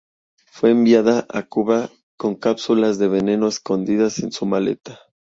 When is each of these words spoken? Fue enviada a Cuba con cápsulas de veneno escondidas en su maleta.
Fue 0.47 0.71
enviada 0.71 1.27
a 1.29 1.43
Cuba 1.43 1.91
con 2.17 2.33
cápsulas 2.33 2.97
de 2.97 3.07
veneno 3.07 3.47
escondidas 3.47 4.17
en 4.17 4.31
su 4.31 4.47
maleta. 4.47 4.99